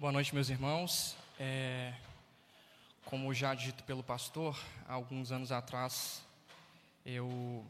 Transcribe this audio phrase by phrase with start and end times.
[0.00, 1.16] Boa noite, meus irmãos.
[1.40, 1.92] É,
[3.04, 4.56] como já dito pelo pastor,
[4.88, 6.22] há alguns anos atrás,
[7.04, 7.64] eu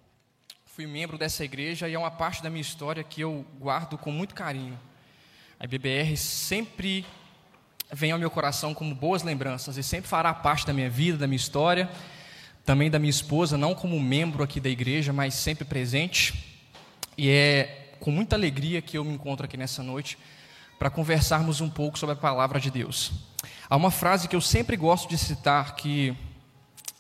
[0.67, 4.13] fui membro dessa igreja e é uma parte da minha história que eu guardo com
[4.13, 4.79] muito carinho.
[5.59, 7.07] A BBR sempre
[7.91, 11.27] vem ao meu coração como boas lembranças e sempre fará parte da minha vida, da
[11.27, 11.91] minha história,
[12.63, 16.61] também da minha esposa, não como membro aqui da igreja, mas sempre presente.
[17.17, 20.19] E é com muita alegria que eu me encontro aqui nessa noite
[20.79, 23.13] para conversarmos um pouco sobre a palavra de Deus.
[23.69, 26.17] Há uma frase que eu sempre gosto de citar que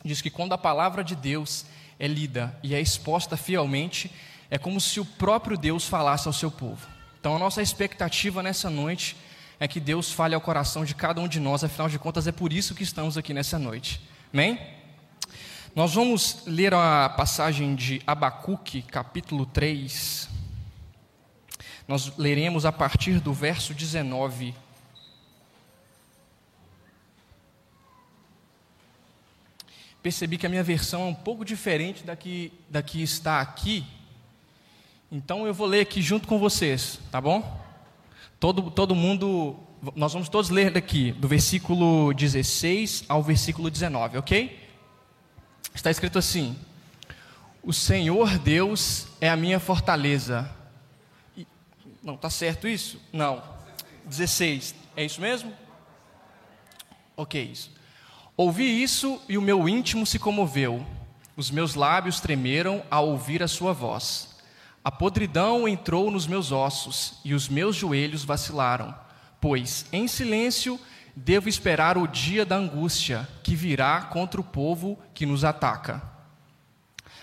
[0.05, 1.65] diz que quando a palavra de Deus
[1.99, 4.11] é lida e é exposta fielmente,
[4.51, 6.87] é como se o próprio Deus falasse ao seu povo.
[7.21, 9.17] Então a nossa expectativa nessa noite
[9.61, 12.33] é que Deus fale ao coração de cada um de nós, afinal de contas é
[12.33, 14.01] por isso que estamos aqui nessa noite.
[14.33, 14.59] Amém?
[15.75, 20.29] Nós vamos ler a passagem de Abacuque, capítulo 3,
[21.89, 24.55] nós leremos a partir do verso 19.
[30.03, 33.87] Percebi que a minha versão é um pouco diferente da que, da que está aqui.
[35.11, 37.59] Então eu vou ler aqui junto com vocês, tá bom?
[38.39, 39.57] Todo, todo mundo,
[39.97, 44.69] nós vamos todos ler daqui, do versículo 16 ao versículo 19, ok?
[45.75, 46.55] Está escrito assim:
[47.63, 50.58] O Senhor Deus é a minha fortaleza
[52.09, 52.99] não, está certo isso?
[53.13, 53.43] Não.
[54.07, 54.75] 16.
[54.97, 55.53] É isso mesmo?
[57.15, 57.71] Ok, isso.
[58.35, 60.87] Ouvi isso e o meu íntimo se comoveu.
[61.37, 64.39] Os meus lábios tremeram ao ouvir a sua voz.
[64.83, 68.95] A podridão entrou nos meus ossos e os meus joelhos vacilaram,
[69.39, 70.81] pois em silêncio
[71.15, 76.03] devo esperar o dia da angústia que virá contra o povo que nos ataca.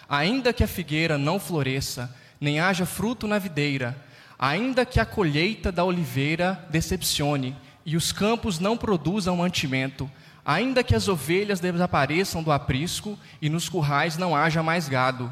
[0.08, 4.06] Ainda que a figueira não floresça, nem haja fruto na videira,
[4.38, 7.56] Ainda que a colheita da oliveira decepcione
[7.86, 10.10] e os campos não produzam mantimento,
[10.46, 15.32] ainda que as ovelhas desapareçam do aprisco e nos currais não haja mais gado,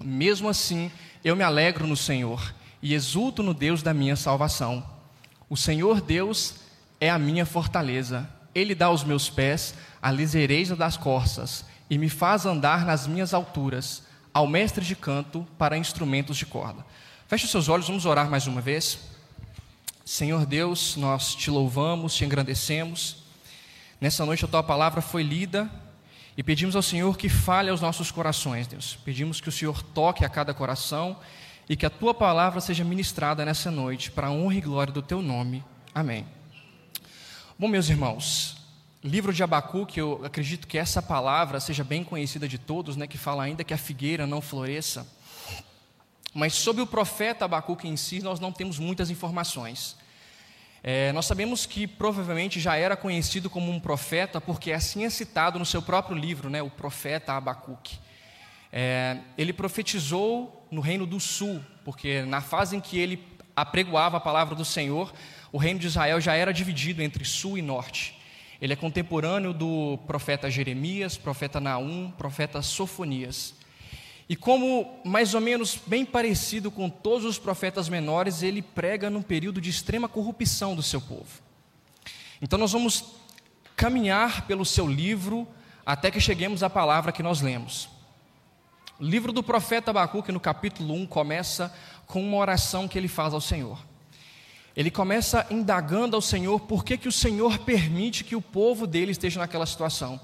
[0.00, 0.90] mesmo assim
[1.24, 4.84] eu me alegro no Senhor e exulto no Deus da minha salvação.
[5.48, 6.56] O Senhor Deus
[7.00, 8.28] é a minha fortaleza.
[8.54, 13.34] Ele dá aos meus pés a liseireza das corças e me faz andar nas minhas
[13.34, 16.84] alturas, ao mestre de canto para instrumentos de corda.
[17.28, 19.00] Feche os seus olhos, vamos orar mais uma vez.
[20.02, 23.18] Senhor Deus, nós te louvamos, te engrandecemos.
[24.00, 25.70] Nessa noite a tua palavra foi lida
[26.38, 28.98] e pedimos ao Senhor que fale aos nossos corações, Deus.
[29.04, 31.18] Pedimos que o Senhor toque a cada coração
[31.68, 35.02] e que a tua palavra seja ministrada nessa noite para a honra e glória do
[35.02, 35.62] teu nome.
[35.94, 36.24] Amém.
[37.58, 38.56] Bom, meus irmãos,
[39.04, 43.18] livro de Abacuque, eu acredito que essa palavra seja bem conhecida de todos, né, que
[43.18, 45.17] fala ainda que a figueira não floresça.
[46.34, 49.96] Mas sobre o profeta Abacuque em si, nós não temos muitas informações.
[50.82, 55.58] É, nós sabemos que provavelmente já era conhecido como um profeta, porque assim é citado
[55.58, 57.98] no seu próprio livro, né, o profeta Abacuque.
[58.72, 63.24] É, ele profetizou no reino do sul, porque na fase em que ele
[63.56, 65.12] apregoava a palavra do Senhor,
[65.50, 68.16] o reino de Israel já era dividido entre sul e norte.
[68.60, 73.54] Ele é contemporâneo do profeta Jeremias, profeta Naum, profeta Sofonias.
[74.28, 79.22] E como mais ou menos bem parecido com todos os profetas menores, ele prega num
[79.22, 81.40] período de extrema corrupção do seu povo.
[82.42, 83.14] Então nós vamos
[83.74, 85.48] caminhar pelo seu livro
[85.86, 87.88] até que cheguemos à palavra que nós lemos.
[89.00, 91.74] O livro do profeta Abacuque, no capítulo 1, começa
[92.06, 93.78] com uma oração que ele faz ao Senhor.
[94.76, 99.12] Ele começa indagando ao Senhor por que, que o Senhor permite que o povo dele
[99.12, 100.20] esteja naquela situação.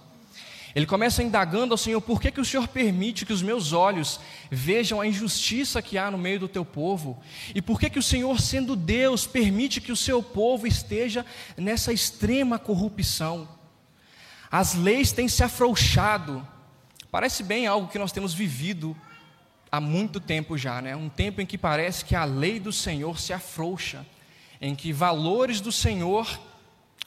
[0.75, 4.19] Ele começa indagando ao Senhor: por que, que o Senhor permite que os meus olhos
[4.51, 7.23] vejam a injustiça que há no meio do teu povo?
[7.55, 11.25] E por que, que o Senhor, sendo Deus, permite que o seu povo esteja
[11.57, 13.49] nessa extrema corrupção?
[14.51, 16.47] As leis têm se afrouxado.
[17.11, 18.97] Parece bem algo que nós temos vivido
[19.71, 20.97] há muito tempo já, né?
[20.97, 24.05] Um tempo em que parece que a lei do Senhor se afrouxa,
[24.61, 26.41] em que valores do Senhor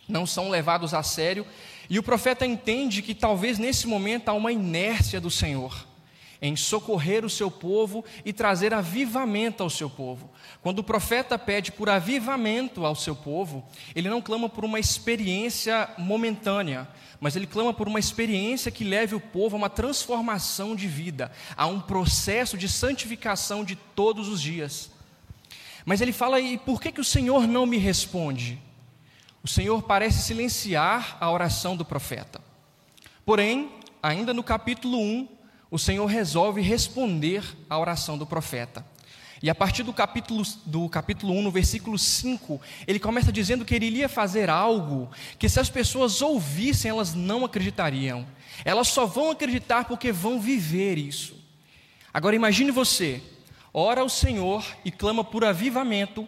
[0.08, 1.46] não são levados a sério
[1.90, 5.88] e o profeta entende que talvez nesse momento há uma inércia do Senhor
[6.42, 10.30] em socorrer o seu povo e trazer avivamento ao seu povo.
[10.62, 15.90] Quando o profeta pede por avivamento ao seu povo, ele não clama por uma experiência
[15.98, 16.88] momentânea,
[17.20, 21.32] mas ele clama por uma experiência que leve o povo a uma transformação de vida,
[21.56, 24.92] a um processo de santificação de todos os dias.
[25.86, 28.62] Mas ele fala, e por que, que o Senhor não me responde?
[29.48, 32.42] O Senhor parece silenciar a oração do profeta.
[33.26, 33.72] Porém,
[34.04, 35.30] ainda no capítulo 1,
[35.72, 38.86] o Senhor resolve responder à oração do profeta.
[39.42, 43.74] E a partir do capítulo, do capítulo 1, no versículo 5, ele começa dizendo que
[43.74, 45.10] ele iria fazer algo
[45.40, 48.28] que, se as pessoas ouvissem, elas não acreditariam.
[48.66, 51.42] Elas só vão acreditar porque vão viver isso.
[52.14, 53.24] Agora imagine você,
[53.74, 56.28] ora ao Senhor e clama por avivamento,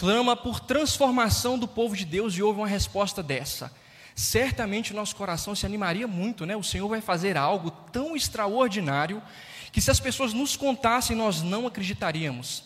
[0.00, 3.70] clama por transformação do povo de Deus e ouve uma resposta dessa.
[4.14, 6.56] Certamente nosso coração se animaria muito, né?
[6.56, 9.22] O Senhor vai fazer algo tão extraordinário
[9.70, 12.64] que se as pessoas nos contassem, nós não acreditaríamos.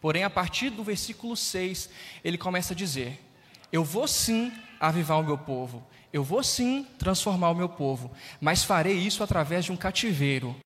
[0.00, 1.90] Porém, a partir do versículo 6,
[2.24, 3.22] ele começa a dizer:
[3.70, 4.50] Eu vou sim
[4.80, 8.10] avivar o meu povo, eu vou sim transformar o meu povo,
[8.40, 10.56] mas farei isso através de um cativeiro.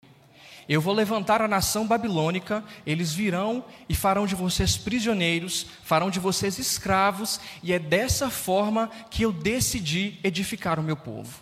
[0.68, 6.18] Eu vou levantar a nação babilônica, eles virão e farão de vocês prisioneiros, farão de
[6.18, 11.40] vocês escravos, e é dessa forma que eu decidi edificar o meu povo.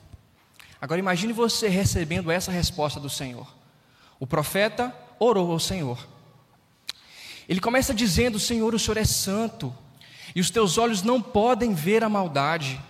[0.81, 3.47] Agora imagine você recebendo essa resposta do Senhor.
[4.19, 6.05] O profeta orou ao Senhor.
[7.49, 9.73] Ele começa dizendo: Senhor, o Senhor é santo,
[10.35, 12.81] e os teus olhos não podem ver a maldade.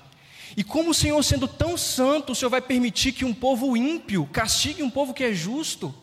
[0.56, 4.26] E como o Senhor, sendo tão santo, o Senhor vai permitir que um povo ímpio
[4.32, 5.94] castigue um povo que é justo?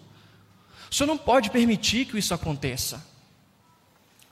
[0.90, 3.06] O Senhor não pode permitir que isso aconteça.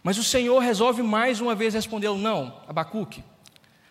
[0.04, 3.24] Mas o Senhor resolve mais uma vez respondê-lo: não, Abacuque.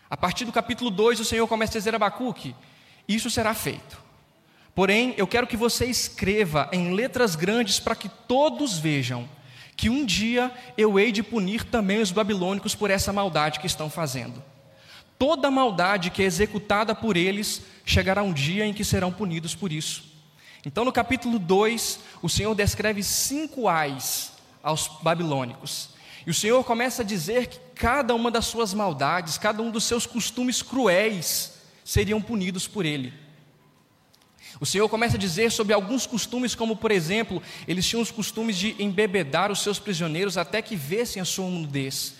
[0.09, 2.55] A partir do capítulo 2, o Senhor começa a dizer a Abacuque:
[3.07, 3.97] isso será feito.
[4.73, 9.27] Porém, eu quero que você escreva em letras grandes para que todos vejam
[9.75, 13.89] que um dia eu hei de punir também os babilônicos por essa maldade que estão
[13.89, 14.43] fazendo.
[15.19, 19.71] Toda maldade que é executada por eles chegará um dia em que serão punidos por
[19.71, 20.06] isso.
[20.67, 25.91] Então, no capítulo 2, o Senhor descreve cinco ais aos babilônicos.
[26.25, 29.85] E o Senhor começa a dizer que cada uma das suas maldades, cada um dos
[29.85, 31.53] seus costumes cruéis
[31.85, 33.13] seriam punidos por ele.
[34.59, 38.57] O Senhor começa a dizer sobre alguns costumes, como por exemplo, eles tinham os costumes
[38.57, 42.15] de embebedar os seus prisioneiros até que vissem a sua nudez.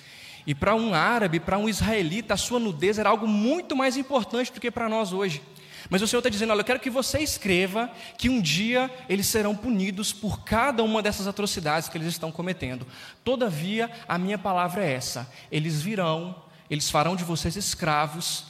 [0.45, 4.53] E para um árabe, para um israelita, a sua nudez era algo muito mais importante
[4.53, 5.41] do que para nós hoje.
[5.89, 9.27] Mas o Senhor está dizendo: olha, eu quero que você escreva que um dia eles
[9.27, 12.85] serão punidos por cada uma dessas atrocidades que eles estão cometendo.
[13.23, 16.35] Todavia, a minha palavra é essa: eles virão,
[16.69, 18.45] eles farão de vocês escravos,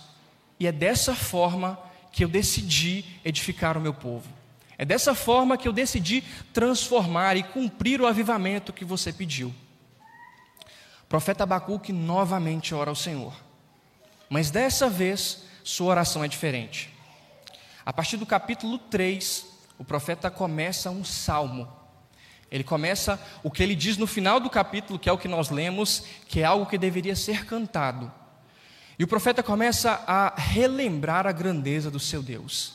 [0.60, 1.80] e é dessa forma
[2.12, 4.28] que eu decidi edificar o meu povo.
[4.78, 6.24] É dessa forma que eu decidi
[6.54, 9.54] transformar e cumprir o avivamento que você pediu.
[11.04, 13.34] O profeta Abacuque novamente ora ao Senhor.
[14.30, 16.97] Mas dessa vez, sua oração é diferente.
[17.88, 19.46] A partir do capítulo 3,
[19.80, 21.72] o profeta começa um salmo.
[22.52, 25.50] Ele começa o que ele diz no final do capítulo, que é o que nós
[25.50, 28.12] lemos, que é algo que deveria ser cantado.
[29.00, 32.74] E o profeta começa a relembrar a grandeza do seu Deus.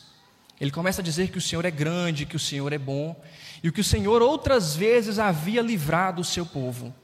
[0.59, 3.14] Ele começa a dizer que o Senhor é grande, que o Senhor é bom,
[3.62, 6.94] e que o Senhor outras vezes havia livrado o seu povo.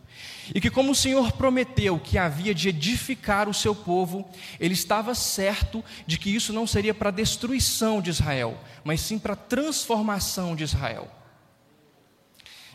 [0.54, 4.28] E que, como o Senhor prometeu que havia de edificar o seu povo,
[4.58, 9.18] ele estava certo de que isso não seria para a destruição de Israel, mas sim
[9.18, 11.10] para a transformação de Israel.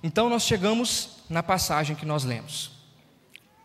[0.04, 2.72] Então, nós chegamos na passagem que nós lemos,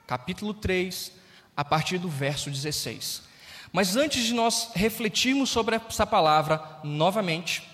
[0.06, 1.12] capítulo 3,
[1.56, 3.22] a partir do verso 16.
[3.72, 7.68] Mas antes de nós refletirmos sobre essa palavra novamente,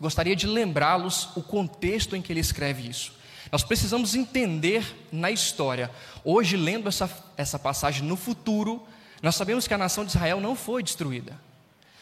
[0.00, 3.12] gostaria de lembrá-los o contexto em que ele escreve isso.
[3.50, 5.90] Nós precisamos entender na história.
[6.24, 8.82] Hoje, lendo essa, essa passagem no futuro,
[9.22, 11.38] nós sabemos que a nação de Israel não foi destruída.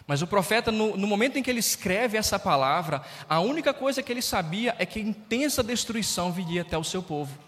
[0.07, 4.02] Mas o profeta, no, no, momento em que ele escreve essa palavra, a única coisa
[4.02, 7.38] que ele sabia é que intensa destruição viria até o seu povo.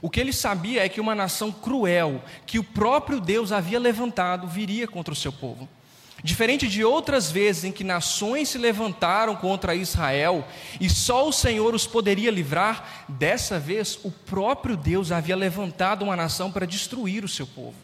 [0.00, 4.46] O que ele sabia é que uma nação cruel, que o próprio Deus havia levantado,
[4.46, 5.68] viria contra o seu povo.
[6.24, 10.46] Diferente de outras vezes em que nações se levantaram contra Israel
[10.80, 16.14] e só o Senhor os poderia livrar, dessa vez o próprio Deus havia levantado uma
[16.14, 17.74] nação para destruir o seu povo.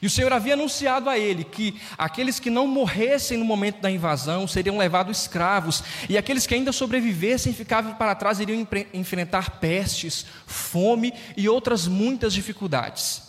[0.00, 3.90] E o Senhor havia anunciado a ele que aqueles que não morressem no momento da
[3.90, 10.26] invasão seriam levados escravos, e aqueles que ainda sobrevivessem ficavam para trás iriam enfrentar pestes,
[10.46, 13.27] fome e outras muitas dificuldades.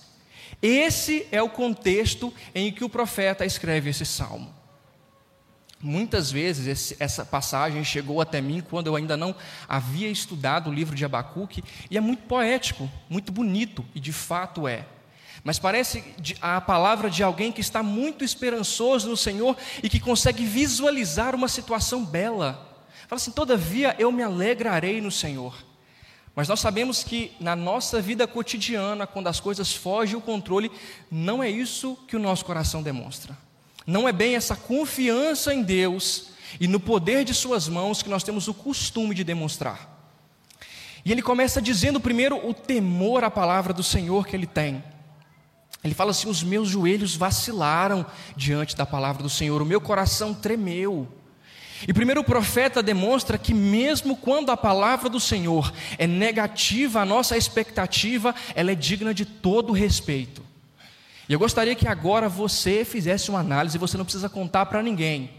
[0.62, 4.54] Esse é o contexto em que o profeta escreve esse salmo.
[5.82, 9.34] Muitas vezes esse, essa passagem chegou até mim quando eu ainda não
[9.68, 14.68] havia estudado o livro de Abacuque, e é muito poético, muito bonito, e de fato
[14.68, 14.86] é.
[15.42, 16.04] Mas parece
[16.42, 21.48] a palavra de alguém que está muito esperançoso no Senhor e que consegue visualizar uma
[21.48, 22.68] situação bela.
[23.08, 25.69] Fala assim: todavia eu me alegrarei no Senhor.
[26.36, 30.72] Mas nós sabemos que na nossa vida cotidiana, quando as coisas fogem o controle,
[31.12, 33.38] não é isso que o nosso coração demonstra.
[33.86, 36.28] Não é bem essa confiança em Deus
[36.60, 39.98] e no poder de Suas mãos que nós temos o costume de demonstrar.
[41.04, 44.84] E ele começa dizendo primeiro o temor à palavra do Senhor que ele tem.
[45.84, 48.06] Ele fala assim: os meus joelhos vacilaram
[48.36, 51.08] diante da palavra do Senhor, o meu coração tremeu.
[51.88, 57.06] E primeiro o profeta demonstra que, mesmo quando a palavra do Senhor é negativa à
[57.06, 60.44] nossa expectativa, ela é digna de todo respeito.
[61.28, 65.30] E eu gostaria que agora você fizesse uma análise, você não precisa contar para ninguém,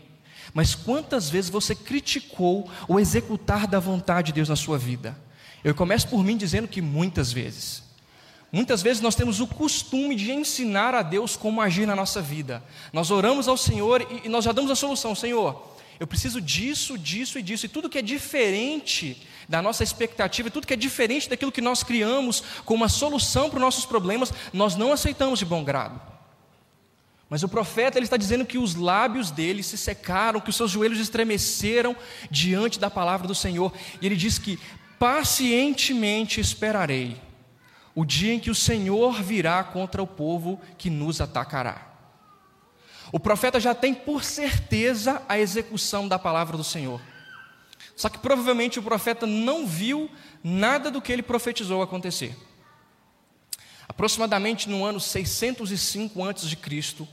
[0.55, 5.17] mas quantas vezes você criticou o executar da vontade de Deus na sua vida?
[5.63, 7.83] Eu começo por mim dizendo que muitas vezes.
[8.53, 12.63] Muitas vezes nós temos o costume de ensinar a Deus como agir na nossa vida.
[12.93, 17.39] Nós oramos ao Senhor e nós já damos a solução: Senhor, eu preciso disso, disso
[17.39, 21.53] e disso, e tudo que é diferente da nossa expectativa, tudo que é diferente daquilo
[21.53, 25.63] que nós criamos como uma solução para os nossos problemas, nós não aceitamos de bom
[25.63, 26.01] grado.
[27.29, 30.71] Mas o profeta ele está dizendo que os lábios dele se secaram, que os seus
[30.71, 31.95] joelhos estremeceram
[32.31, 34.59] diante da palavra do Senhor, e ele diz que
[34.99, 37.21] pacientemente esperarei
[37.95, 41.90] o dia em que o Senhor virá contra o povo que nos atacará.
[43.13, 47.01] O profeta já tem por certeza a execução da palavra do Senhor.
[47.97, 50.11] Só que provavelmente o profeta não viu
[50.43, 52.37] nada do que ele profetizou acontecer.
[53.89, 57.09] Aproximadamente no ano 605 a.C.,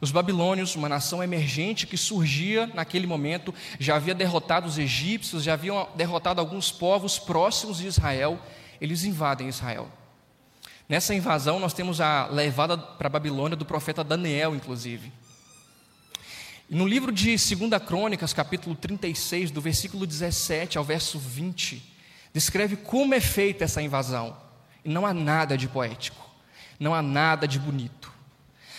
[0.00, 5.52] os babilônios, uma nação emergente que surgia naquele momento, já havia derrotado os egípcios, já
[5.52, 8.40] haviam derrotado alguns povos próximos de Israel,
[8.80, 9.88] eles invadem Israel.
[10.88, 15.12] Nessa invasão, nós temos a levada para a Babilônia do profeta Daniel, inclusive.
[16.72, 21.82] No livro de 2 Crônicas, capítulo 36, do versículo 17 ao verso 20,
[22.32, 24.34] descreve como é feita essa invasão.
[24.82, 26.26] E não há nada de poético,
[26.80, 28.10] não há nada de bonito.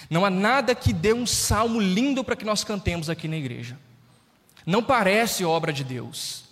[0.09, 3.77] Não há nada que dê um salmo lindo para que nós cantemos aqui na igreja.
[4.65, 6.45] Não parece obra de Deus.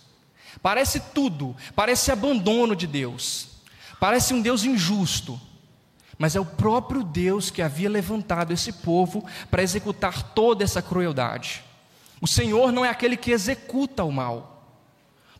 [0.62, 3.48] Parece tudo, parece abandono de Deus.
[3.98, 5.40] Parece um Deus injusto.
[6.22, 11.64] Mas é o próprio Deus que havia levantado esse povo para executar toda essa crueldade.
[12.20, 14.64] O Senhor não é aquele que executa o mal,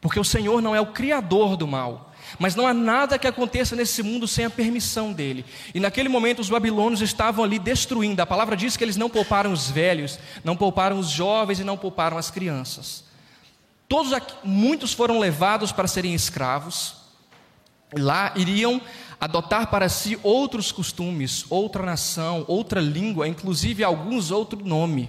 [0.01, 2.13] porque o Senhor não é o criador do mal.
[2.37, 5.45] Mas não há nada que aconteça nesse mundo sem a permissão dele.
[5.73, 8.21] E naquele momento os babilônios estavam ali destruindo.
[8.21, 11.79] A palavra diz que eles não pouparam os velhos, não pouparam os jovens e não
[11.79, 13.05] pouparam as crianças.
[13.89, 14.11] Todos
[14.43, 16.97] muitos foram levados para serem escravos.
[17.97, 18.81] Lá iriam
[19.23, 25.09] adotar para si outros costumes, outra nação, outra língua, inclusive alguns outro nome.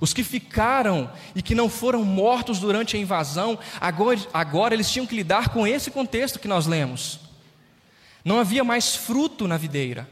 [0.00, 5.06] Os que ficaram e que não foram mortos durante a invasão, agora, agora eles tinham
[5.06, 7.20] que lidar com esse contexto que nós lemos.
[8.24, 10.08] Não havia mais fruto na videira.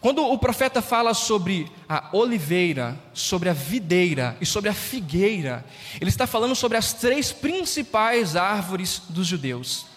[0.00, 5.66] Quando o profeta fala sobre a oliveira, sobre a videira e sobre a figueira,
[6.00, 9.87] ele está falando sobre as três principais árvores dos judeus.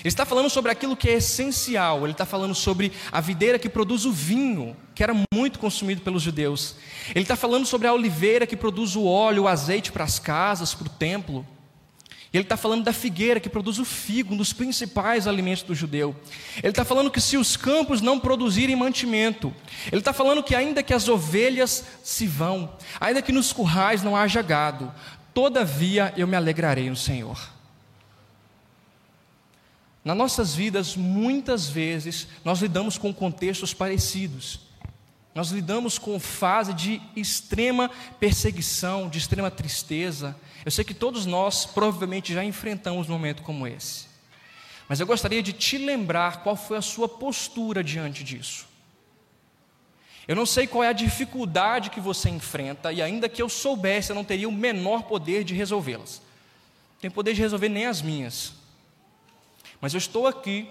[0.00, 3.68] Ele está falando sobre aquilo que é essencial, ele está falando sobre a videira que
[3.68, 6.76] produz o vinho, que era muito consumido pelos judeus.
[7.10, 10.74] Ele está falando sobre a oliveira que produz o óleo, o azeite para as casas,
[10.74, 11.46] para o templo.
[12.32, 16.16] Ele está falando da figueira que produz o figo, um dos principais alimentos do judeu.
[16.56, 19.54] Ele está falando que se os campos não produzirem mantimento,
[19.92, 24.16] ele está falando que ainda que as ovelhas se vão, ainda que nos currais não
[24.16, 24.92] haja gado,
[25.32, 27.54] todavia eu me alegrarei no Senhor.
[30.04, 34.60] Nas nossas vidas, muitas vezes, nós lidamos com contextos parecidos.
[35.34, 40.36] Nós lidamos com fase de extrema perseguição, de extrema tristeza.
[40.64, 44.06] Eu sei que todos nós provavelmente já enfrentamos um momento como esse.
[44.88, 48.66] Mas eu gostaria de te lembrar qual foi a sua postura diante disso.
[50.28, 54.10] Eu não sei qual é a dificuldade que você enfrenta, e ainda que eu soubesse,
[54.10, 56.22] eu não teria o menor poder de resolvê-las.
[56.94, 58.63] Não tenho poder de resolver nem as minhas.
[59.80, 60.68] Mas eu estou aqui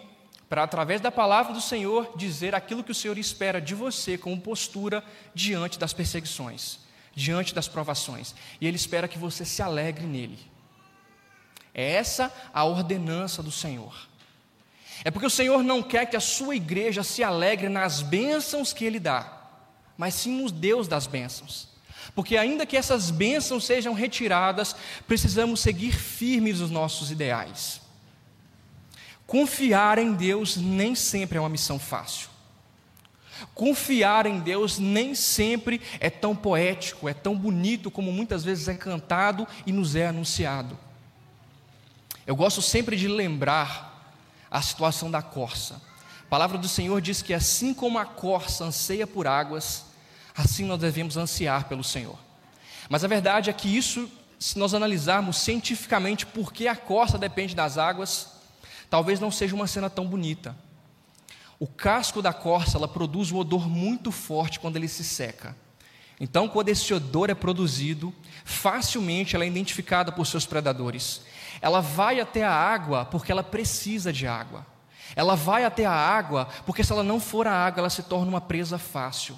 [0.50, 4.40] para, através da palavra do Senhor, dizer aquilo que o Senhor espera de você como
[4.40, 6.80] postura diante das perseguições,
[7.16, 8.36] diante das provações.
[8.62, 10.40] E Ele espera que você se alegre nele.
[11.74, 14.08] É essa a ordenança do Senhor.
[15.04, 18.86] É porque o Senhor não quer que a sua igreja se alegre nas bênçãos que
[18.86, 19.42] Ele dá,
[19.98, 21.68] mas sim nos Deus das bênçãos.
[22.14, 24.76] Porque, ainda que essas bênçãos sejam retiradas,
[25.08, 27.82] precisamos seguir firmes os nossos ideais.
[29.34, 32.30] Confiar em Deus nem sempre é uma missão fácil.
[33.56, 38.76] Confiar em Deus nem sempre é tão poético, é tão bonito como muitas vezes é
[38.76, 40.78] cantado e nos é anunciado.
[42.28, 44.16] Eu gosto sempre de lembrar
[44.52, 45.82] a situação da corça.
[46.22, 49.86] A palavra do Senhor diz que assim como a corça anseia por águas,
[50.38, 52.20] assim nós devemos ansiar pelo Senhor.
[52.88, 57.56] Mas a verdade é que isso se nós analisarmos cientificamente por que a costa depende
[57.56, 58.33] das águas,
[58.94, 60.56] talvez não seja uma cena tão bonita.
[61.58, 65.58] O casco da corça ela produz um odor muito forte quando ele se seca.
[66.20, 68.14] Então, quando esse odor é produzido,
[68.46, 71.24] facilmente ela é identificada por seus predadores.
[71.60, 74.64] Ela vai até a água porque ela precisa de água.
[75.16, 78.30] Ela vai até a água porque, se ela não for a água, ela se torna
[78.30, 79.36] uma presa fácil.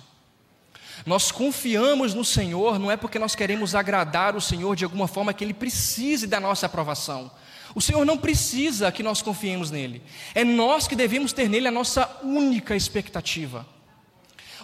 [1.05, 5.33] Nós confiamos no Senhor, não é porque nós queremos agradar o Senhor de alguma forma
[5.33, 7.31] que Ele precise da nossa aprovação.
[7.75, 10.01] O Senhor não precisa que nós confiemos nele,
[10.33, 13.67] é nós que devemos ter nele a nossa única expectativa.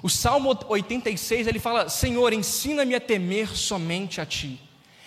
[0.02, 4.58] O Salmo 86 ele fala: Senhor, ensina-me a temer somente a Ti.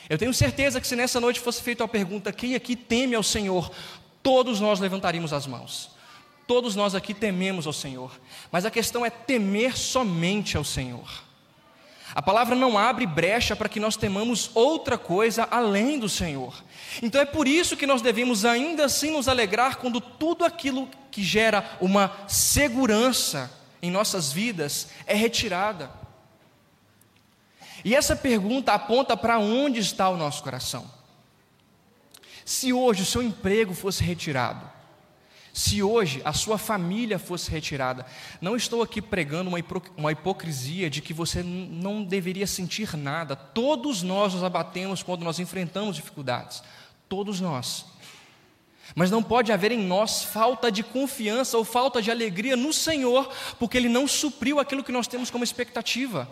[0.08, 3.22] Eu tenho certeza que se nessa noite fosse feita a pergunta: quem aqui teme ao
[3.22, 3.72] Senhor?
[4.22, 5.90] Todos nós levantaríamos as mãos.
[6.46, 8.12] Todos nós aqui tememos ao Senhor,
[8.52, 11.23] mas a questão é temer somente ao Senhor.
[12.12, 16.62] A palavra não abre brecha para que nós temamos outra coisa além do Senhor.
[17.00, 21.22] Então é por isso que nós devemos ainda assim nos alegrar quando tudo aquilo que
[21.22, 25.90] gera uma segurança em nossas vidas é retirada.
[27.84, 30.90] E essa pergunta aponta para onde está o nosso coração.
[32.44, 34.73] Se hoje o seu emprego fosse retirado,
[35.54, 38.04] se hoje a sua família fosse retirada,
[38.40, 39.48] não estou aqui pregando
[39.96, 43.36] uma, hipocrisia de que você não deveria sentir nada.
[43.36, 46.60] Todos nós nos abatemos quando nós enfrentamos dificuldades.
[47.08, 47.86] Todos nós.
[48.96, 53.32] Mas não pode haver em nós falta de confiança ou falta de alegria no Senhor,
[53.56, 56.28] porque Ele não supriu aquilo que nós temos como expectativa.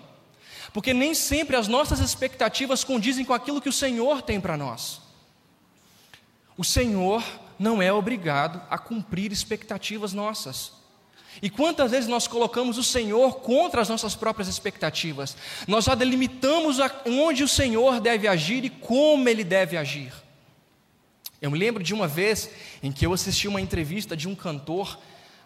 [0.72, 5.00] Porque nem sempre as nossas expectativas condizem com aquilo que o Senhor tem para nós.
[6.58, 7.22] O Senhor
[7.62, 10.72] não é obrigado a cumprir expectativas nossas.
[11.40, 15.36] E quantas vezes nós colocamos o Senhor contra as nossas próprias expectativas?
[15.66, 20.12] Nós já delimitamos onde o Senhor deve agir e como ele deve agir.
[21.40, 22.50] Eu me lembro de uma vez
[22.82, 24.98] em que eu assisti uma entrevista de um cantor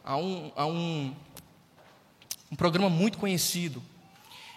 [0.03, 1.15] a um, a um,
[2.51, 3.83] um programa muito conhecido.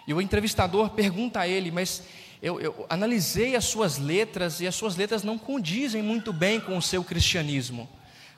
[0.06, 2.02] E o entrevistador pergunta a ele, mas
[2.42, 6.76] eu, eu, analisei as suas letras e as suas letras não condizem muito bem com
[6.76, 7.88] o seu cristianismo,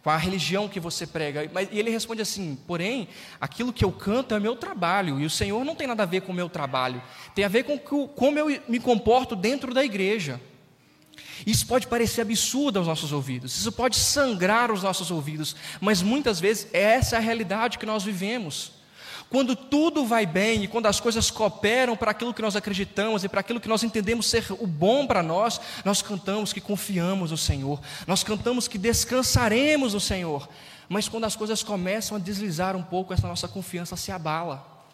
[0.03, 1.49] com a religião que você prega.
[1.53, 3.07] Mas, e ele responde assim: porém,
[3.41, 6.23] aquilo que eu canto é meu trabalho, e o Senhor não tem nada a ver
[6.23, 7.01] com o meu trabalho,
[7.33, 10.41] tem a ver com como eu me comporto dentro da igreja.
[11.47, 16.41] Isso pode parecer absurdo aos nossos ouvidos, isso pode sangrar os nossos ouvidos, mas muitas
[16.41, 18.72] vezes essa é a realidade que nós vivemos.
[19.33, 23.31] Quando tudo vai bem e quando as coisas cooperam para aquilo que nós acreditamos e
[23.31, 27.39] para aquilo que nós entendemos ser o bom para nós, nós cantamos que confiamos no
[27.39, 30.47] Senhor, nós cantamos que descansaremos no Senhor.
[30.87, 34.85] Mas quando as coisas começam a deslizar um pouco, essa nossa confiança se abala.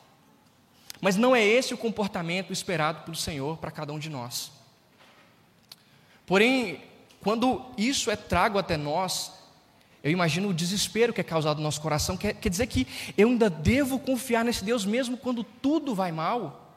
[1.01, 4.53] Mas não é esse o comportamento esperado pelo Senhor para cada um de nós.
[6.24, 6.81] Porém,
[7.20, 9.33] quando isso é trago até nós,
[10.03, 12.17] eu imagino o desespero que é causado no nosso coração.
[12.17, 16.77] Quer, quer dizer que eu ainda devo confiar nesse Deus mesmo quando tudo vai mal?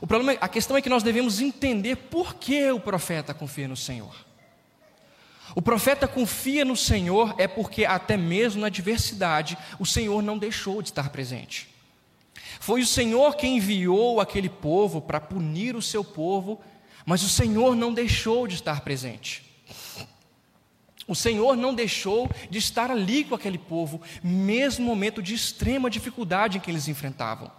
[0.00, 3.76] O problema, a questão é que nós devemos entender por que o profeta confia no
[3.76, 4.14] Senhor.
[5.54, 10.82] O profeta confia no Senhor é porque até mesmo na adversidade o Senhor não deixou
[10.82, 11.68] de estar presente.
[12.60, 16.60] Foi o Senhor quem enviou aquele povo para punir o seu povo,
[17.06, 19.47] mas o Senhor não deixou de estar presente.
[21.08, 25.88] O Senhor não deixou de estar ali com aquele povo, mesmo no momento de extrema
[25.88, 27.50] dificuldade em que eles enfrentavam.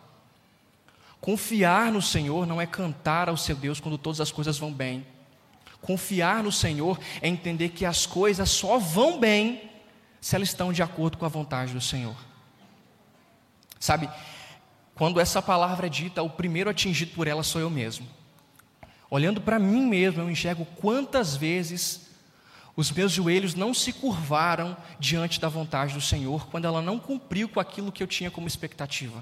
[1.19, 5.03] Confiar no Senhor não é cantar ao seu Deus quando todas as coisas vão bem.
[5.81, 9.69] Confiar no Senhor é entender que as coisas só vão bem
[10.21, 12.15] se elas estão de acordo com a vontade do Senhor.
[13.79, 14.07] Sabe,
[14.93, 18.05] quando essa palavra é dita, o primeiro atingido por ela sou eu mesmo.
[19.09, 22.08] Olhando para mim mesmo, eu enxergo quantas vezes
[22.79, 27.49] os meus joelhos não se curvaram diante da vontade do Senhor quando ela não cumpriu
[27.49, 29.21] com aquilo que eu tinha como expectativa.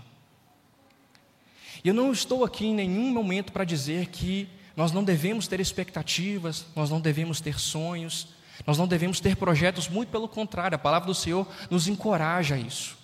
[1.84, 5.60] E eu não estou aqui em nenhum momento para dizer que nós não devemos ter
[5.60, 8.28] expectativas, nós não devemos ter sonhos,
[8.64, 12.60] nós não devemos ter projetos, muito pelo contrário, a palavra do Senhor nos encoraja a
[12.60, 12.96] isso.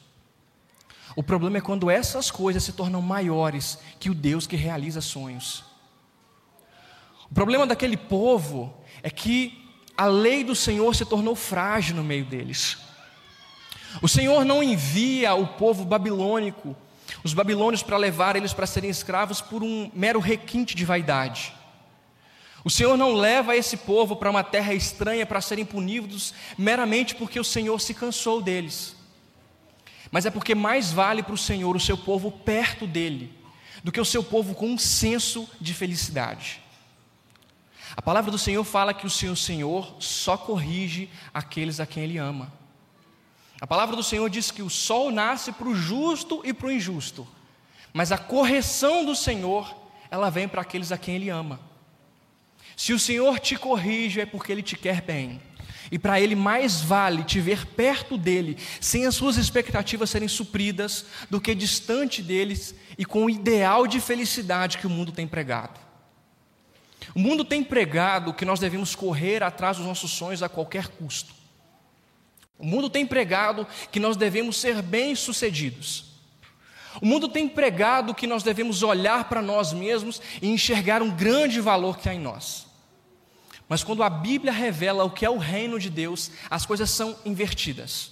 [1.15, 5.63] O problema é quando essas coisas se tornam maiores que o Deus que realiza sonhos.
[7.27, 9.62] O problema daquele povo é que
[9.97, 12.77] a lei do Senhor se tornou frágil no meio deles.
[14.01, 16.75] O Senhor não envia o povo babilônico,
[17.23, 21.53] os babilônios, para levar eles para serem escravos por um mero requinte de vaidade.
[22.63, 27.39] O Senhor não leva esse povo para uma terra estranha para serem punidos meramente porque
[27.39, 28.95] o Senhor se cansou deles.
[30.09, 33.33] Mas é porque mais vale para o Senhor o seu povo perto dele
[33.83, 36.62] do que o seu povo com um senso de felicidade.
[37.95, 42.17] A palavra do Senhor fala que o Senhor, Senhor só corrige aqueles a quem Ele
[42.17, 42.51] ama.
[43.61, 46.71] A palavra do Senhor diz que o sol nasce para o justo e para o
[46.71, 47.27] injusto,
[47.93, 49.73] mas a correção do Senhor,
[50.09, 51.59] ela vem para aqueles a quem Ele ama.
[52.75, 55.39] Se o Senhor te corrige, é porque Ele te quer bem.
[55.91, 61.05] E para Ele mais vale te ver perto dele, sem as suas expectativas serem supridas,
[61.29, 65.82] do que distante deles e com o ideal de felicidade que o mundo tem pregado.
[67.15, 71.33] O mundo tem pregado que nós devemos correr atrás dos nossos sonhos a qualquer custo.
[72.57, 76.05] O mundo tem pregado que nós devemos ser bem-sucedidos.
[77.01, 81.59] O mundo tem pregado que nós devemos olhar para nós mesmos e enxergar um grande
[81.59, 82.67] valor que há em nós.
[83.67, 87.17] Mas quando a Bíblia revela o que é o reino de Deus, as coisas são
[87.25, 88.11] invertidas.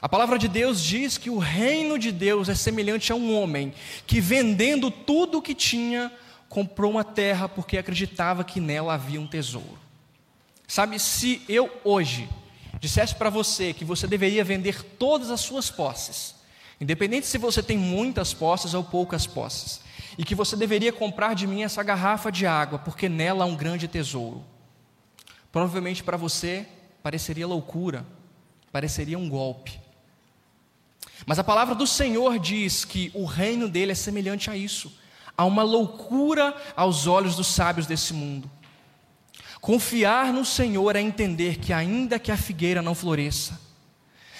[0.00, 3.72] A palavra de Deus diz que o reino de Deus é semelhante a um homem
[4.06, 6.12] que, vendendo tudo o que tinha,
[6.48, 9.78] comprou uma terra porque acreditava que nela havia um tesouro.
[10.66, 12.28] Sabe, se eu hoje
[12.80, 16.34] dissesse para você que você deveria vender todas as suas posses,
[16.80, 19.80] independente se você tem muitas posses ou poucas posses,
[20.18, 23.56] e que você deveria comprar de mim essa garrafa de água porque nela há um
[23.56, 24.44] grande tesouro,
[25.52, 26.66] provavelmente para você
[27.02, 28.04] pareceria loucura,
[28.72, 29.78] pareceria um golpe.
[31.24, 34.92] Mas a palavra do Senhor diz que o reino dele é semelhante a isso
[35.36, 38.50] Há uma loucura aos olhos dos sábios desse mundo.
[39.60, 43.60] Confiar no Senhor é entender que, ainda que a figueira não floresça,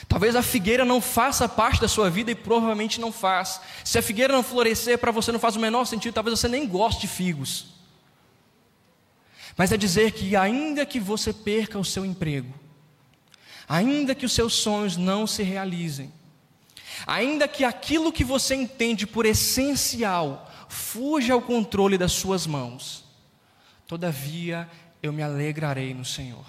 [0.09, 3.61] talvez a figueira não faça parte da sua vida e provavelmente não faz.
[3.85, 6.67] Se a figueira não florescer, para você não faz o menor sentido, talvez você nem
[6.67, 7.75] goste de figos.
[9.57, 12.55] Mas é dizer que, ainda que você perca o seu emprego,
[13.69, 16.13] ainda que os seus sonhos não se realizem,
[17.07, 23.05] ainda que aquilo que você entende por essencial fuja ao controle das suas mãos.
[23.87, 24.69] Todavia,
[25.03, 26.45] eu me alegrarei no Senhor,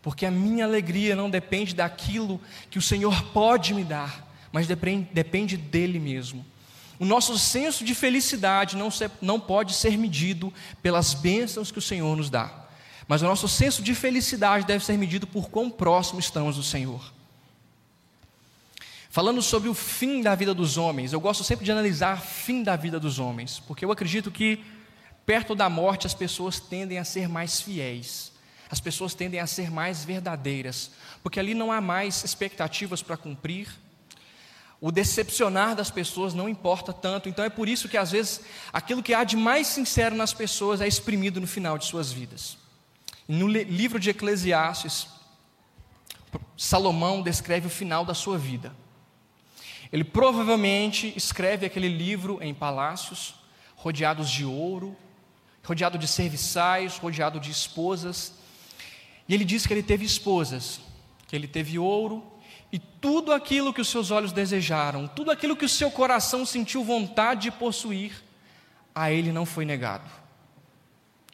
[0.00, 5.56] porque a minha alegria não depende daquilo que o Senhor pode me dar, mas depende,
[5.56, 6.44] dele mesmo.
[6.98, 11.82] O nosso senso de felicidade não, se, não pode ser medido pelas bênçãos que o
[11.82, 12.66] Senhor nos dá,
[13.08, 17.12] mas o nosso senso de felicidade deve ser medido por quão próximo estamos do Senhor.
[19.12, 22.62] Falando sobre o fim da vida dos homens, eu gosto sempre de analisar o fim
[22.62, 24.64] da vida dos homens, porque eu acredito que
[25.26, 28.32] perto da morte as pessoas tendem a ser mais fiéis,
[28.70, 33.68] as pessoas tendem a ser mais verdadeiras, porque ali não há mais expectativas para cumprir,
[34.80, 38.40] o decepcionar das pessoas não importa tanto, então é por isso que às vezes
[38.72, 42.56] aquilo que há de mais sincero nas pessoas é exprimido no final de suas vidas.
[43.28, 45.06] No livro de Eclesiastes,
[46.56, 48.80] Salomão descreve o final da sua vida.
[49.92, 53.34] Ele provavelmente escreve aquele livro em palácios,
[53.76, 54.96] rodeados de ouro,
[55.62, 58.32] rodeado de serviçais, rodeado de esposas.
[59.28, 60.80] E ele diz que ele teve esposas,
[61.28, 62.32] que ele teve ouro
[62.72, 66.82] e tudo aquilo que os seus olhos desejaram, tudo aquilo que o seu coração sentiu
[66.82, 68.14] vontade de possuir,
[68.94, 70.10] a ele não foi negado.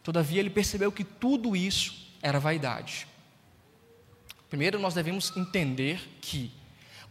[0.02, 3.06] Todavia, ele percebeu que tudo isso era vaidade.
[4.48, 6.50] Primeiro, nós devemos entender que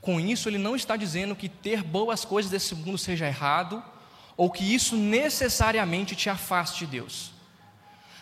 [0.02, 3.84] com isso, ele não está dizendo que ter boas coisas desse mundo seja errado,
[4.36, 7.32] ou que isso necessariamente te afaste de Deus.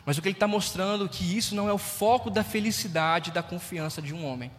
[0.06, 3.32] Mas o que ele está mostrando é que isso não é o foco da felicidade
[3.32, 4.52] da confiança de um homem.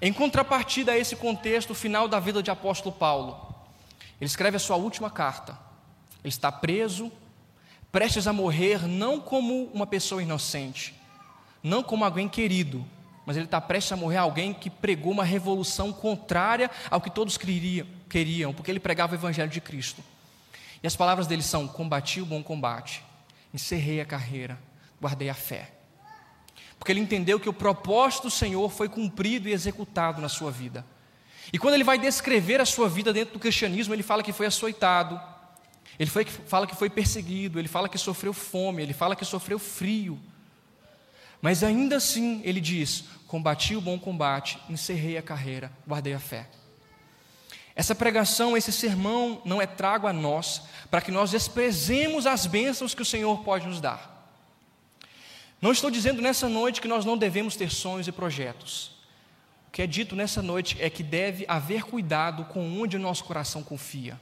[0.00, 3.54] Em contrapartida a esse contexto final da vida de apóstolo Paulo,
[4.20, 5.58] ele escreve a sua última carta.
[6.24, 7.12] Ele está preso,
[7.90, 10.94] prestes a morrer, não como uma pessoa inocente,
[11.62, 12.84] não como alguém querido,
[13.24, 17.36] mas ele está prestes a morrer alguém que pregou uma revolução contrária ao que todos
[17.36, 20.02] queriam, queriam, porque ele pregava o evangelho de Cristo.
[20.82, 23.02] E as palavras dele são: combati o bom combate,
[23.54, 24.58] encerrei a carreira,
[25.00, 25.70] guardei a fé.
[26.78, 30.84] Porque ele entendeu que o propósito do Senhor foi cumprido e executado na sua vida.
[31.52, 34.46] E quando ele vai descrever a sua vida dentro do cristianismo, ele fala que foi
[34.46, 35.20] açoitado,
[35.98, 39.58] ele foi, fala que foi perseguido, ele fala que sofreu fome, ele fala que sofreu
[39.58, 40.20] frio,
[41.42, 46.48] mas ainda assim, ele diz: combati o bom combate, encerrei a carreira, guardei a fé.
[47.74, 52.94] Essa pregação, esse sermão não é trago a nós para que nós desprezemos as bênçãos
[52.94, 54.12] que o Senhor pode nos dar.
[55.60, 58.92] Não estou dizendo nessa noite que nós não devemos ter sonhos e projetos.
[59.68, 63.24] O que é dito nessa noite é que deve haver cuidado com onde o nosso
[63.24, 64.20] coração confia.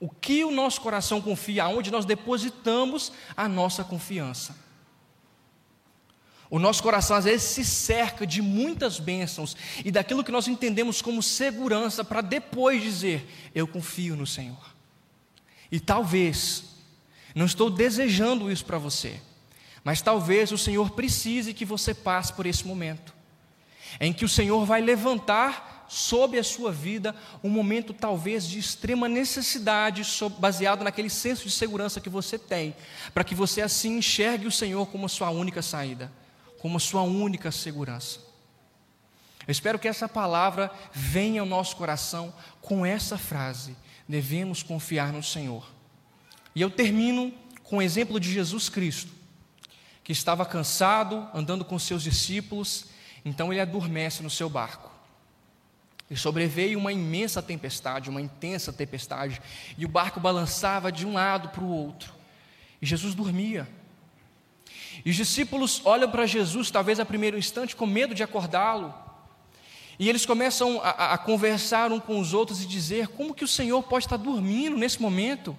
[0.00, 4.56] O que o nosso coração confia, aonde nós depositamos a nossa confiança.
[6.50, 11.00] O nosso coração às vezes se cerca de muitas bênçãos e daquilo que nós entendemos
[11.00, 14.74] como segurança para depois dizer: Eu confio no Senhor.
[15.70, 16.64] E talvez,
[17.34, 19.20] não estou desejando isso para você,
[19.84, 23.14] Mas talvez o Senhor precise que você passe por esse momento,
[24.00, 29.08] em que o Senhor vai levantar sobre a sua vida um momento talvez de extrema
[29.08, 30.02] necessidade,
[30.38, 32.76] baseado naquele senso de segurança que você tem,
[33.14, 36.12] para que você assim enxergue o Senhor como a sua única saída,
[36.60, 38.20] como a sua única segurança.
[39.46, 43.74] Eu espero que essa palavra venha ao nosso coração com essa frase:
[44.06, 45.66] devemos confiar no Senhor.
[46.54, 47.32] E eu termino
[47.64, 49.10] com o exemplo de Jesus Cristo,
[50.04, 52.86] que estava cansado, andando com seus discípulos,
[53.24, 54.90] então ele adormece no seu barco.
[56.10, 59.40] E sobreveio uma imensa tempestade, uma intensa tempestade,
[59.78, 62.12] e o barco balançava de um lado para o outro.
[62.82, 63.79] E Jesus dormia.
[65.04, 68.94] E os discípulos olham para Jesus, talvez a primeiro instante, com medo de acordá-lo.
[69.98, 73.48] E eles começam a, a, conversar um com os outros e dizer: como que o
[73.48, 75.56] Senhor pode estar dormindo nesse momento?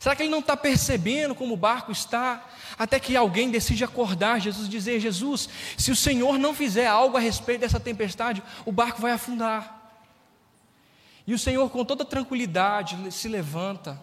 [0.00, 2.44] Será que ele não está percebendo como o barco está?
[2.78, 7.20] Até que alguém decide acordar Jesus dizer: Jesus, se o Senhor não fizer algo a
[7.20, 9.80] respeito dessa tempestade, o barco vai afundar.
[11.26, 14.00] E o Senhor, com toda tranquilidade, se levanta,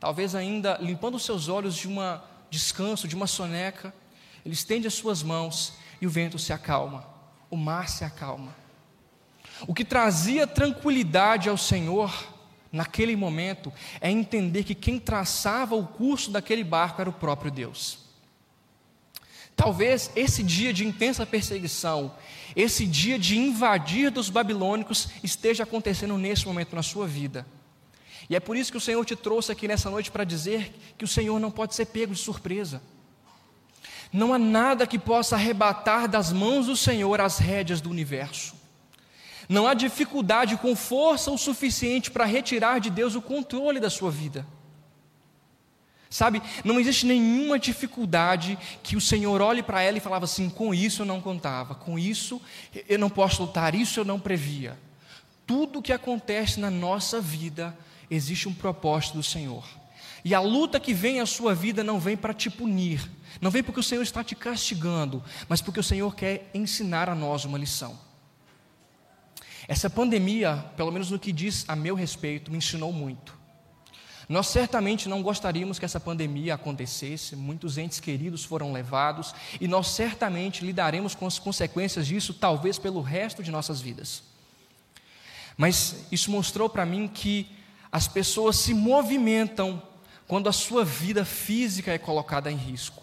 [0.00, 2.00] talvez ainda limpando os seus olhos de um
[2.50, 3.94] descanso, de uma soneca,
[4.44, 7.06] ele estende as suas mãos e o vento se acalma,
[7.50, 8.54] o mar se acalma.
[9.66, 12.12] O que trazia tranquilidade ao Senhor
[12.70, 18.06] naquele momento é entender que quem traçava o curso daquele barco era o próprio Deus.
[19.56, 22.14] Talvez esse dia de intensa perseguição,
[22.54, 27.44] esse dia de invadir dos babilônicos esteja acontecendo nesse momento na sua vida.
[28.28, 31.04] E é por isso que o Senhor te trouxe aqui nessa noite para dizer que
[31.04, 32.82] o Senhor não pode ser pego de surpresa.
[34.12, 38.56] Não há nada que possa arrebatar das mãos do Senhor as rédeas do universo.
[39.48, 44.10] Não há dificuldade com força o suficiente para retirar de Deus o controle da sua
[44.10, 44.46] vida.
[46.10, 50.74] Sabe, não existe nenhuma dificuldade que o Senhor olhe para ela e falava assim: com
[50.74, 52.40] isso eu não contava, com isso
[52.88, 54.78] eu não posso lutar, isso eu não previa.
[55.46, 57.76] Tudo que acontece na nossa vida
[58.10, 59.64] existe um propósito do Senhor.
[60.24, 63.08] E a luta que vem à sua vida não vem para te punir,
[63.40, 67.14] não vem porque o Senhor está te castigando, mas porque o Senhor quer ensinar a
[67.14, 67.98] nós uma lição.
[69.66, 73.36] Essa pandemia, pelo menos no que diz a meu respeito, me ensinou muito.
[74.28, 79.88] Nós certamente não gostaríamos que essa pandemia acontecesse, muitos entes queridos foram levados, e nós
[79.88, 84.22] certamente lidaremos com as consequências disso, talvez pelo resto de nossas vidas.
[85.56, 87.57] Mas isso mostrou para mim que
[87.90, 89.82] as pessoas se movimentam
[90.26, 93.02] quando a sua vida física é colocada em risco.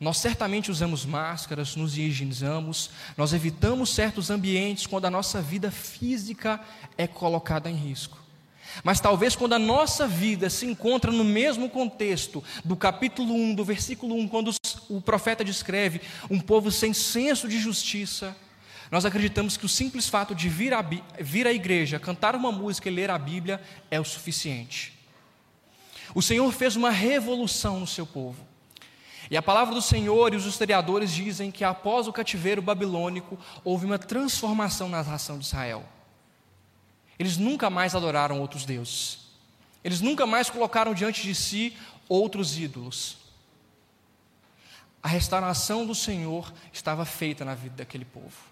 [0.00, 6.58] Nós certamente usamos máscaras, nos higienizamos, nós evitamos certos ambientes quando a nossa vida física
[6.96, 8.18] é colocada em risco.
[8.82, 13.64] Mas talvez quando a nossa vida se encontra no mesmo contexto do capítulo 1, do
[13.64, 14.52] versículo 1, quando
[14.88, 18.34] o profeta descreve um povo sem senso de justiça,
[18.90, 20.84] nós acreditamos que o simples fato de vir, a,
[21.20, 24.98] vir à igreja, cantar uma música e ler a Bíblia é o suficiente.
[26.12, 28.44] O Senhor fez uma revolução no seu povo.
[29.30, 33.86] E a palavra do Senhor e os historiadores dizem que após o cativeiro babilônico houve
[33.86, 35.84] uma transformação na nação de Israel.
[37.16, 39.20] Eles nunca mais adoraram outros deuses.
[39.84, 41.76] Eles nunca mais colocaram diante de si
[42.08, 43.18] outros ídolos.
[45.00, 48.49] A restauração do Senhor estava feita na vida daquele povo.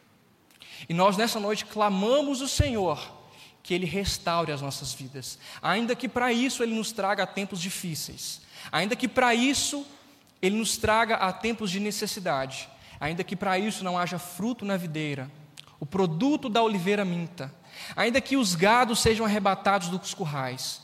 [0.88, 3.16] E nós nessa noite clamamos o Senhor
[3.62, 8.40] que Ele restaure as nossas vidas, ainda que para isso Ele nos traga tempos difíceis,
[8.72, 9.86] ainda que para isso
[10.40, 12.68] ele nos traga a tempos de necessidade,
[13.00, 15.30] ainda que para isso não haja fruto na videira,
[15.80, 17.52] o produto da oliveira minta,
[17.94, 20.82] ainda que os gados sejam arrebatados dos currais.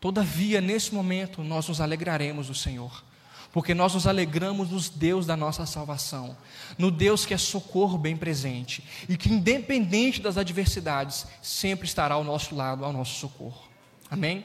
[0.00, 3.04] Todavia, nesse momento, nós nos alegraremos do Senhor,
[3.52, 6.36] porque nós nos alegramos nos Deus da nossa salvação,
[6.78, 12.24] no Deus que é socorro bem presente e que, independente das adversidades, sempre estará ao
[12.24, 13.62] nosso lado, ao nosso socorro.
[14.10, 14.44] Amém?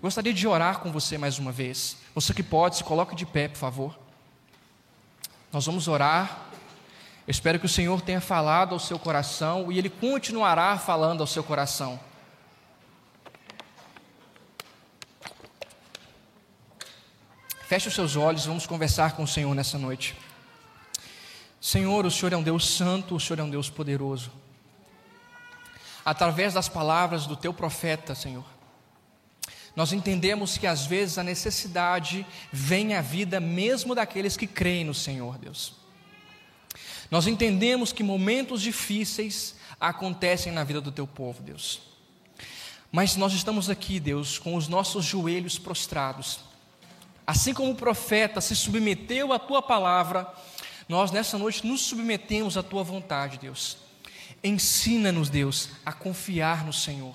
[0.00, 1.96] Gostaria de orar com você mais uma vez.
[2.14, 3.98] Você que pode, se coloque de pé, por favor.
[5.52, 6.48] Nós vamos orar.
[7.26, 11.26] Eu espero que o Senhor tenha falado ao seu coração e Ele continuará falando ao
[11.26, 12.00] seu coração.
[17.72, 20.14] Feche os seus olhos, vamos conversar com o Senhor nessa noite.
[21.58, 24.30] Senhor, o Senhor é um Deus santo, o Senhor é um Deus poderoso.
[26.04, 28.44] Através das palavras do teu profeta, Senhor,
[29.74, 34.92] nós entendemos que às vezes a necessidade vem à vida mesmo daqueles que creem no
[34.92, 35.72] Senhor, Deus.
[37.10, 41.80] Nós entendemos que momentos difíceis acontecem na vida do teu povo, Deus.
[42.92, 46.51] Mas nós estamos aqui, Deus, com os nossos joelhos prostrados,
[47.26, 50.32] Assim como o profeta se submeteu à tua palavra,
[50.88, 53.76] nós nessa noite nos submetemos à tua vontade, Deus.
[54.42, 57.14] Ensina-nos, Deus, a confiar no Senhor.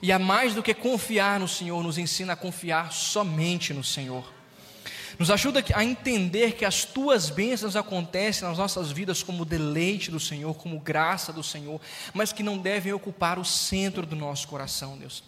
[0.00, 4.24] E a mais do que confiar no Senhor, nos ensina a confiar somente no Senhor.
[5.18, 10.20] Nos ajuda a entender que as tuas bênçãos acontecem nas nossas vidas como deleite do
[10.20, 11.80] Senhor, como graça do Senhor,
[12.14, 15.24] mas que não devem ocupar o centro do nosso coração, Deus.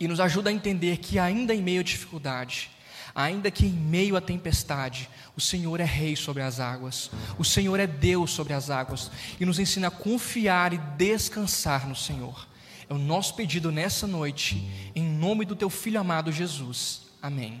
[0.00, 2.70] E nos ajuda a entender que, ainda em meio à dificuldade,
[3.14, 7.80] ainda que em meio à tempestade, o Senhor é Rei sobre as águas, o Senhor
[7.80, 12.46] é Deus sobre as águas, e nos ensina a confiar e descansar no Senhor.
[12.88, 17.02] É o nosso pedido nessa noite, em nome do Teu Filho amado Jesus.
[17.20, 17.60] Amém.